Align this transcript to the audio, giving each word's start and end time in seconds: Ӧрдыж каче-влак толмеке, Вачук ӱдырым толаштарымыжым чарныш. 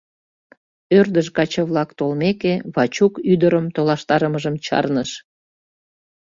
Ӧрдыж 0.97 1.27
каче-влак 1.37 1.89
толмеке, 1.97 2.53
Вачук 2.75 3.13
ӱдырым 3.31 3.65
толаштарымыжым 3.75 4.55
чарныш. 4.65 5.11